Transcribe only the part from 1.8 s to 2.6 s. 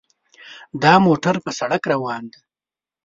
روان دی.